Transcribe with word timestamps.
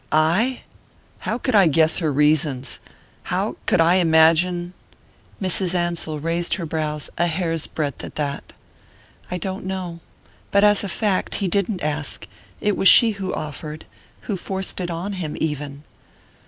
"I? 0.11 0.61
How 1.19 1.37
could 1.37 1.53
I 1.53 1.67
guess 1.67 1.99
her 1.99 2.11
reasons 2.11 2.79
how 3.25 3.57
could 3.67 3.79
I 3.79 3.97
imagine?" 3.97 4.73
Mrs. 5.39 5.75
Ansell 5.75 6.17
raised 6.19 6.55
her 6.55 6.65
brows 6.65 7.11
a 7.19 7.27
hair's 7.27 7.67
breadth 7.67 8.03
at 8.03 8.15
that. 8.15 8.51
"I 9.29 9.37
don't 9.37 9.63
know. 9.63 9.99
But 10.49 10.63
as 10.63 10.83
a 10.83 10.89
fact, 10.89 11.35
he 11.35 11.47
didn't 11.47 11.83
ask 11.83 12.27
it 12.59 12.75
was 12.75 12.87
she 12.87 13.11
who 13.11 13.31
offered, 13.35 13.85
who 14.21 14.37
forced 14.37 14.81
it 14.81 14.89
on 14.89 15.13
him, 15.13 15.37
even!" 15.39 15.83